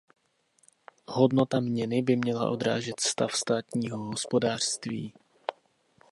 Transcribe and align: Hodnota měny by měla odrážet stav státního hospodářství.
Hodnota 1.07 1.59
měny 1.59 2.01
by 2.01 2.15
měla 2.15 2.49
odrážet 2.49 2.99
stav 2.99 3.35
státního 3.37 3.97
hospodářství. 3.97 5.13